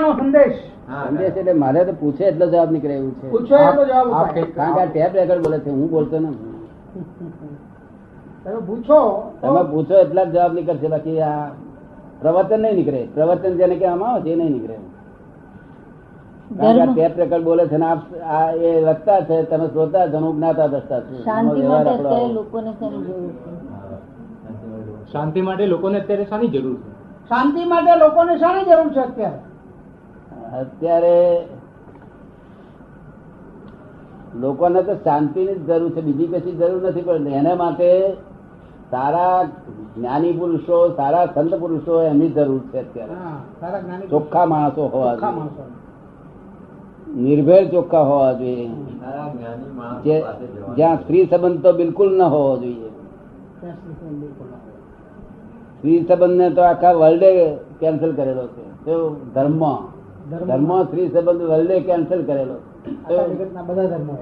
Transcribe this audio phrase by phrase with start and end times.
[0.00, 0.60] નો સંદેશ.
[1.08, 3.26] સંદેશ એટલે મારે તો પૂછે એટલો જવાબ નીકળે એવું છે.
[3.30, 4.06] પૂછો એટલો જવાબ
[4.56, 6.54] કારણ કે આ ટેપ રેકર્ડ બોલે છે હું બોલતો નથી.
[8.44, 9.00] તમે પૂછો.
[9.42, 11.50] તમે પૂછો એટલા જ જવાબ નીકળશે બાકી આ
[12.20, 13.02] પ્રવચન નહીં નીકળે.
[13.14, 14.78] પ્રવચન જેને કહેવામાં આવે છે એ નહીં નીકળે.
[16.94, 18.02] ટેપ રેકર્ડ બોલે છે ને આપ
[18.36, 21.18] આ એ લખતા છે તમે શ્રોતા છો હું જ્ઞાતા દસતા છું.
[21.24, 21.94] શાંતિ માટે
[22.34, 23.50] લોકોને શેની જરૂર છે?
[25.12, 26.90] શાંતિ માટે લોકોને અત્યારે શાની જરૂર છે?
[27.28, 29.40] શાંતિ માટે લોકોને શાની જરૂર છે અત્યારે?
[30.52, 31.46] અત્યારે
[34.40, 38.16] લોકોને તો શાંતિની જ જરૂર છે બીજી કશી જરૂર નથી પણ એના માટે
[38.90, 39.44] સારા
[39.96, 43.12] જ્ઞાની પુરુષો સારા સંત પુરુષો એમની જરૂર છે અત્યારે.
[43.12, 45.16] હા, સારા જ્ઞાની ચોખ્ખા માણસો હોવા
[47.16, 48.70] નિર્ભય ચોખ્ખા હોવા જોઈએ.
[50.76, 52.90] જ્યાં સ્ત્રી સંબંધ તો બિલકુલ ન હોવો જોઈએ.
[55.78, 58.84] સ્ત્રી સંબંધ ને તો આખા વર્લ્ડે કેન્સલ કરેલો છે.
[58.84, 58.92] તો
[60.30, 60.84] ધર્મ.
[60.84, 62.54] સ્ત્રી સંબંધ વર્લ્ડે કેન્સલ કરેલો.
[63.66, 64.18] બધા ધર્મો.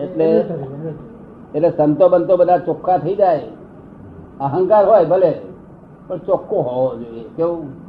[0.00, 0.44] એટલે.
[1.54, 3.42] એટલે સંતો બંતો બધા ચોખ્ખા થઈ જાય.
[4.40, 5.40] અહંકાર હોય ભલે
[6.08, 7.24] પણ ચોખ્ખો હોવો જોઈએ.
[7.36, 7.84] કેવું?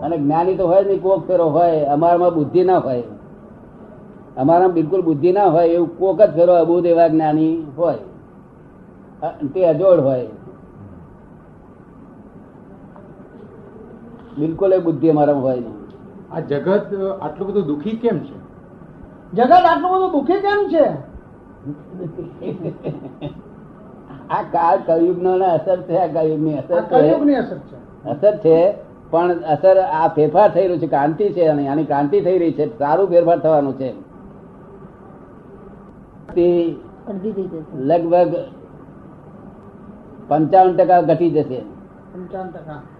[0.00, 3.02] અને જ્ઞાની તો હોય નહીં કોક ફેરો હોય અમારામાં બુદ્ધિ ના હોય.
[4.36, 7.94] અમારામાં બિલકુલ બુદ્ધિ ના હોય એવું કોક જ ફેરો અબુદ એવા જ્ઞાની હોય.
[9.54, 10.26] તે અજોડ હોય.
[14.38, 15.76] બિલકુલ એ બુદ્ધિ અમારામાં હોય નહીં
[16.32, 18.34] આ જગત આટલું બધું દુખી કેમ છે?
[19.32, 20.86] જગત આટલું બધું દુઃખી કેમ છે?
[24.30, 27.14] આ કાળ કયુગ નો અસર છે આ કયુગની અસર છે.
[27.34, 27.76] અસર છે.
[28.04, 28.74] અસર છે
[29.10, 32.78] પણ અસર આ ફેરફાર થઈ રહ્યું છે ક્રાંતિ છે અને આની ક્રાંતિ થઈ રહી છે
[32.78, 33.94] સારું ફેરફાર થવાનું છે.
[36.34, 36.76] તે
[37.08, 37.58] અડધી થઈ જશે.
[37.74, 38.34] લગભગ
[40.28, 41.60] પંચાવન ટકા ઘટી જશે.
[42.12, 42.98] પંચાવન ટકા અડધાથી ઓછી થઈ જશે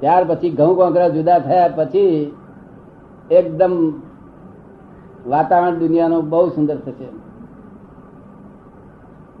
[0.00, 2.36] ત્યાર પછી ઘઉં કોંકરા જુદા થયા પછી
[3.30, 3.92] એકદમ
[5.26, 7.08] વાતાવરણ દુનિયાનું બહુ સુંદર થશે.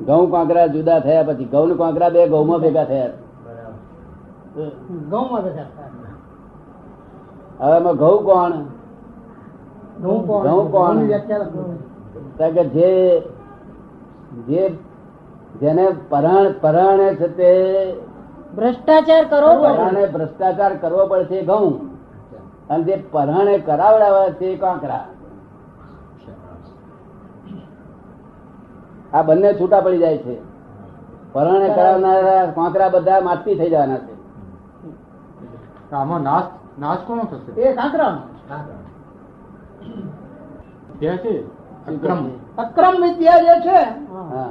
[0.04, 3.08] ઘઉં કોંકરા જુદા થયા પછી ઘઉં કોંકરા બે ઘઉંમાં ભેગા થયા.
[5.10, 5.50] ઘઉંમાં હવે
[7.76, 8.50] એમાં ઘઉં કોણ?
[10.42, 10.96] ઘઉં કોણ?
[12.52, 13.20] કે જે
[14.48, 14.68] જે
[15.60, 17.50] જેને પરાણ પરાણે છે તે
[18.54, 19.76] ભ્રષ્ટાચાર કરવો પડે.
[19.76, 21.96] પરાણે ભ્રષ્ટાચાર કરવો પડશે ઘઉં.
[22.68, 25.04] અને જે પરાણે કરાવડાવે છે કાંકરા.
[29.14, 30.36] આ બંને છૂટા પડી જાય છે.
[31.32, 34.16] પરાણે કરાવનારા કાંકરા બધા માટી થઈ જવાના છે.
[35.94, 36.44] આમાં નાશ
[36.78, 37.60] નાશ કોનો થશે?
[37.60, 38.18] એ કાંકરા
[40.98, 41.46] ત્યાં છે
[41.86, 42.30] અક્રમ.
[42.58, 43.78] અક્રમ વિદ્યા જે છે
[44.12, 44.48] હા.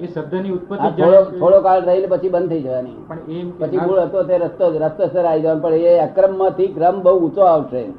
[0.00, 3.04] એ શબ્દની ઉત્પત્તિ થોડો થોડો કાળ રહીને પછી બંધ થઈ જવાની.
[3.08, 7.02] પણ એ પછી મૂળ હતો તે રસ્તો રસ્તો સર આવી જવાનો પણ એ અક્રમમાંથી ક્રમ
[7.02, 7.92] બહુ ઊંચો આવશે.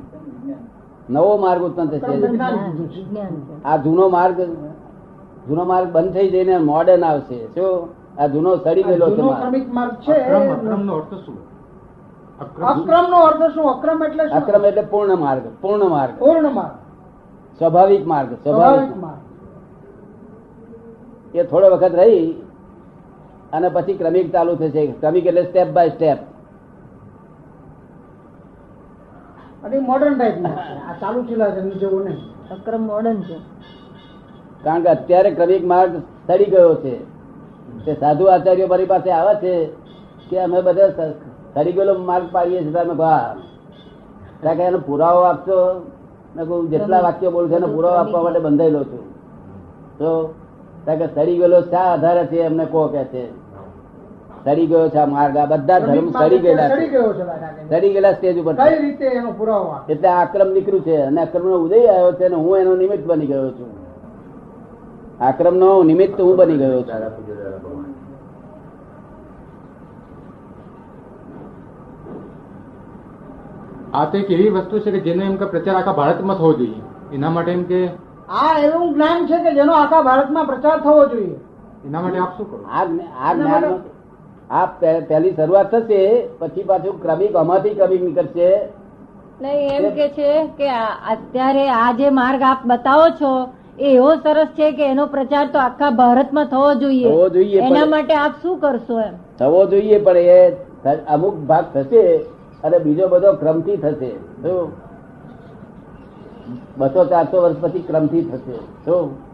[1.10, 2.14] નવો માર્ગ ઉત્પન્ન થશે.
[3.66, 4.42] આ જૂનો માર્ગ
[5.48, 7.48] જૂનો માર્ગ બંધ થઈ જઈને મોડર્ન આવશે.
[7.48, 7.90] શું?
[8.22, 9.92] આ જૂનો સડી ગયેલો છે માર્ગ.
[9.94, 10.12] છે.
[10.12, 11.38] અક્રમ અક્રમનો અર્થ શું?
[12.40, 13.72] અક્રમ અક્રમ નો અર્થ શું?
[13.72, 15.42] અક્રમ એટલે અક્રમ એટલે પૂર્ણ માર્ગ.
[15.62, 16.20] પૂર્ણ માર્ગ.
[16.20, 16.72] પૂર્ણ માર્ગ.
[17.58, 18.34] સ્વાભાવિક માર્ગ.
[18.34, 19.33] સ્વાભાવિક સ્વાભાવિક માર્ગ.
[21.36, 22.34] એ થોડો વખત રહી
[23.54, 24.88] અને પછી ક્રમિક ચાલુ થશે.
[24.88, 26.18] ક્રમિક એટલે step by step
[29.88, 30.46] modern type
[30.90, 32.18] આ ચાલુ ચીલા છે જેવું નહીં.
[32.52, 33.38] અક્રમ મોડર્ન છે.
[34.64, 35.96] કારણ કે અત્યારે ક્રમિક માર્ગ
[36.28, 36.96] સડી ગયો છે.
[37.86, 39.54] તે સાધુ આચાર્યો મારી પાસે આવે છે
[40.30, 40.90] કે અમે બધા
[41.54, 43.36] સડી ગયેલો માર્ગ પાડીએ છીએ તમે ભા.
[44.44, 45.58] કે એનો પુરાવો આપશો.
[46.36, 49.04] મેં કહું જેટલા વાક્યો બોલું છે એનો પુરાવો આપવા માટે બંધાયેલો છું.
[49.98, 50.10] તો
[50.86, 53.24] કે સડી ગયેલો શા આધારે છે એમને કો કે છે.
[54.46, 56.70] સડી ગયો છે માર્ગ આ બધા ધર્મ સડી ગયેલા.
[57.70, 61.58] સડી ગયેલા સ્ટેજ ઉપર કઈ રીતે એનો પુરાવો એટલે આક્રમ નીકળ્યું છે અને આક્રમ નો
[61.66, 63.72] ઉદય આવ્યો છે અને હું એનો નિમિત્ત બની ગયો છું.
[65.22, 67.86] આક્રમ નો નિમિત્ત હું બની ગયો છું.
[73.94, 76.82] આ તો એક એવી વસ્તુ છે કે જેનો એમ કે પ્રચાર આખા ભારતમાં થવો જોઈએ.
[77.14, 77.82] એના માટે એમ કે
[78.30, 81.40] આ એવું જ્ઞાન છે કે જેનો આખા ભારતમાં પ્રચાર થવો જોઈએ.
[81.88, 82.60] એના માટે આપ શું કરો?
[82.70, 82.84] આ
[83.26, 83.66] આ જ્ઞાન
[84.52, 84.66] આ
[85.10, 88.50] પહેલી શરૂઆત થશે પછી પાછું ક્રમિક આમાંથી ક્રમિક નીકળશે.
[89.42, 90.70] નહીં એમ કે છે કે
[91.14, 93.34] અત્યારે આ જે માર્ગ આપ બતાવો છો
[93.80, 97.10] એ એવો સરસ છે કે એનો પ્રચાર તો આખા ભારતમાં થવો જોઈએ.
[97.10, 99.14] થવો જોઈએ, એના માટે આપ શું કરશો એમ?
[99.38, 100.18] થવો જોઈએ પણ
[100.88, 102.04] એ અમુક ભાગ થશે
[102.64, 104.12] અને બીજો બધો ક્રમથી થશે.
[104.44, 104.72] શું?
[106.78, 108.56] બસો ચારસો વર્ષ પછી ક્રમથી થશે.
[108.56, 109.34] શું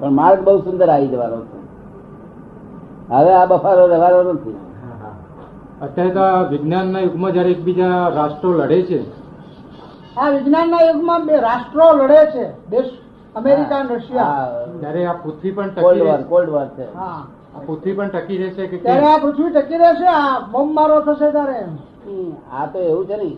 [0.00, 1.66] પણ માર્ગ બહુ સુંદર આવી જવાનો છે.
[3.12, 4.56] હવે આ બફારો રહેવાનો નથી.
[5.82, 9.10] અત્યારે તો આ વિજ્ઞાનના યુગમાં જયારે એકબીજા રાષ્ટ્રો લડે છે.
[10.16, 12.68] આ વિજ્ઞાનના યુગમાં બે રાષ્ટ્રો લડે છે.
[12.70, 12.90] દેશ
[13.36, 14.48] અમેરિકા રશિયા.
[14.80, 16.94] જયારે આ પૃથ્વી પણ કોલ્ડ વોર કોલ્ડ વોર છે.
[16.94, 17.26] હા.
[17.62, 20.06] પૃથ્વી પણ ટકી રહેશે કે ત્યારે આ પૃથ્વી ટકી રહેશે?
[20.10, 21.58] આ બોમ્બ મારો થશે ત્યારે
[22.52, 23.28] આ તો એવું છે ને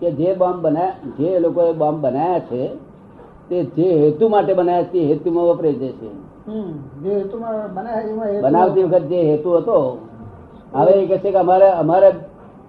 [0.00, 2.62] કે જે બોમ્બ બનાયા જે લોકોએ બોમ્બ બનાયા છે
[3.48, 6.08] તે જે હેતુ માટે બનાયા તે હેતુમાં વપરાઈ જશે.
[6.46, 6.70] હમ
[7.02, 9.78] જે હેતુમાં બને એમાં હેતુ- બનાવતી વખત જે હેતુ હતો
[10.74, 12.10] હવે એ કહે છે કે અમારે અમારે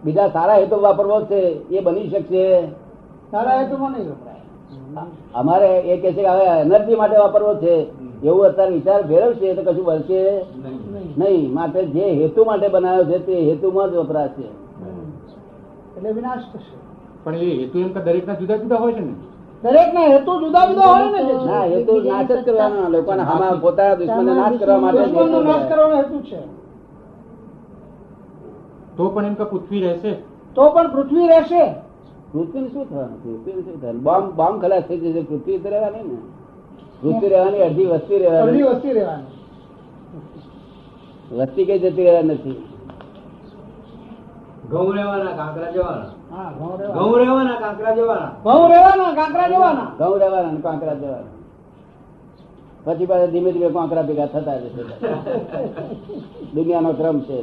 [0.03, 1.39] બીજા સારા હેતુ વાપરવો છે
[1.71, 2.45] એ બની શકશે.
[3.31, 4.41] સારા હેતુમાં નહીં વપરાય.
[5.33, 7.73] અમારે એ કહે છે કે હવે એનર્જી માટે વાપરવો છે
[8.23, 10.33] એવું અત્યારે વિચાર ફેરવશે તો કશું બનશે?
[10.33, 11.13] નહીં.
[11.17, 11.53] નહીં.
[11.53, 14.43] માટે જે હેતુ માટે બનાવ્યો છે તે હેતુમાં જ વપરાશે.
[15.97, 16.75] એટલે વિનાશ થશે.
[17.23, 19.13] પણ એ હેતુ એમ કે દરેકના જુદા જુદા હોય છે ને?
[19.63, 21.45] દરેક ના હેતુ જુદા જુદા હોય ને છે.
[21.45, 25.71] ના હેતુ નાશ જ કરવાનો લોકોને હામાં પોતાના દુશ્મનને નાશ કરવા માટે નાશ.
[25.71, 25.95] કરવાનો.
[25.95, 26.39] હેતુ છે.
[28.97, 30.13] તો પણ એમ કે પૃથ્વી રહેશે?
[30.55, 31.73] તો પણ પૃથ્વી રહેશે.
[32.33, 33.23] પૃથ્વીને શું થવાનું?
[33.23, 34.03] પૃથ્વીને શું થવાનું?
[34.03, 35.21] બોમ્બ બોમ્બ ખલાસ થઈ જશે.
[35.21, 36.44] પૃથ્વી રહેવાની ને.
[37.01, 39.31] પૃથ્વી રહેવાની અડધી વસ્તી અડધી રહેવાની વસ્તી રહેવાની.
[41.37, 42.63] વસ્તી કઈ જતી રહ્યા નથી?
[44.69, 46.09] ઘઉં રહેવાના કાંકરા જવાના.
[46.93, 47.55] ઘઉં રહેવાના.
[47.59, 48.31] કાંકરા જવાના.
[48.43, 49.87] ઘઉં રહેવાના કાંકરા જવાના.
[49.99, 51.33] ઘઉં રહેવાના કાંકરા જવાના.
[52.85, 54.83] પછી પાછા ધીમે ધીમે કાંકરા ભેગા થતા જશે.
[56.53, 57.37] દુનિયાનો ક્રમ છે.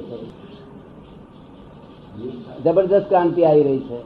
[2.65, 3.99] જબરદસ્ત ક્રાંતિ આવી રહી છે.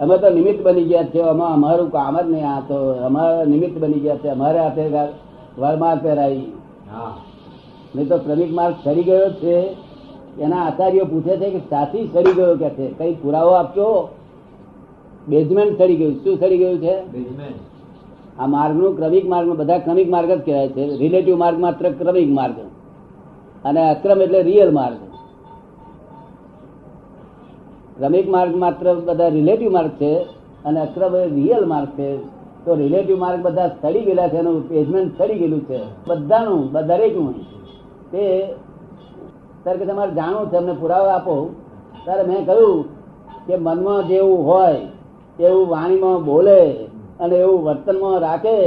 [0.00, 2.48] અમે તો નિમિત્ત બની ગયા છે આમાં અમારું કામ જ નહીં.
[2.48, 4.28] આ તો અમારા નિમિત્ત બની ગયા છે.
[4.28, 4.88] અમારે હાથે
[5.58, 6.52] વરમાર પહેરાવી
[6.92, 7.16] હા.
[7.96, 9.76] નહીં તો ક્રમિક માર્ગ સરી ગયો છે.
[10.40, 12.94] એના આચાર્યો પૂછે છે કે સાથી સરી ગયો કે છે?
[12.98, 14.08] કઈ પુરાવો આપજો?
[15.28, 16.14] બેઝમેન્ટ સરી ગયું.
[16.14, 16.94] શું સરી ગયું છે?
[18.38, 20.96] આ માર્ગનું ક્રમિક માર્ગ બધા ક્રમિક માર્ગ જ કહેવાય છે.
[20.96, 22.54] રિલેટિવ માર્ગ માત્ર ક્રમિક માર્ગ.
[23.64, 24.96] અને અક્રમ એટલે રિયલ માર્ગ.
[27.98, 30.12] ક્રમિક માર્ગ માત્ર બધા રિલેટિવ માર્ગ છે
[30.64, 32.10] અને અક્રમ એ રિયલ માર્ગ છે.
[32.64, 35.80] તો રિલેટિવ માર્ગ બધા સડી ગયેલા છે, એનું પેજમેન્ટ સડી ગયેલું છે.
[36.08, 37.34] બધાનું દરેકનું
[38.12, 38.24] તે
[39.62, 41.34] ત્યારે કે તમારે જાણવું છે, અમને પુરાવા આપો.
[42.04, 42.84] ત્યારે મેં કહ્યું
[43.46, 44.80] કે મનમાં જેવું હોય,
[45.40, 46.60] એવું વાણીમાં બોલે
[47.20, 48.58] અને એવું વર્તનમાં રાખે,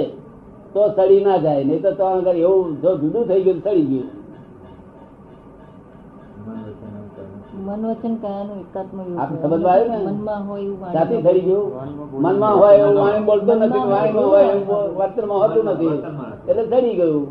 [0.73, 1.63] તો સડી ના જાય.
[1.63, 4.07] નહીં તો આગળ એવું જો જુદું થઈ ગયું સડી ગયું.
[7.71, 9.99] મન કયાનું એકાત્મ આપ સમજવા આવ્યું ને?
[10.07, 11.67] મનમાં હોય એવું વાણીમાં સાથી ગયું.
[12.25, 15.95] મનમાં હોય એવું વાણી બોલતો નથી વાણીમાં હોય એવું વર્તનમાં હોતું નથી.
[16.49, 17.23] એટલે સડી ગયું.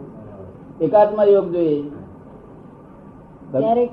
[0.81, 1.81] એકાત્મા યોગ જોઈએ.
[3.53, 3.85] ત્યારે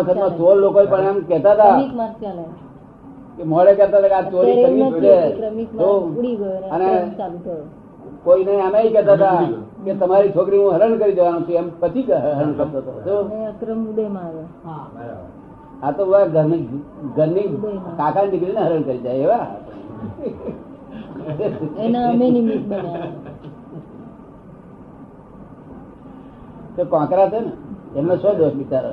[0.00, 1.76] વખતમાં ચોર લોકો પણ એમ કેતા હતા
[3.36, 6.36] કે મોડે કેતા હતા કે આ ચોરી કરવી છે કે ક્રમિક તો માર્ગ ઉડી
[6.68, 7.58] અને અને અક્રમ
[8.24, 9.40] કોઈને અમે કહેતા હતા
[9.84, 11.56] કે તમારી છોકરી હું હરણ કરી દેવાનું છું.
[11.56, 13.16] એમ પછી હરણ કરતો હતો.
[13.50, 14.32] અક્રમ ઉદયમાં
[15.78, 16.62] આ તો વા ઘરની
[17.16, 17.44] કાકા
[17.98, 19.46] કાકાની દીકરીને હરણ કરી જાય એવા?
[26.76, 27.52] તો કોંકરા છે ને
[27.94, 28.90] એમનો શું દોષ બિચારો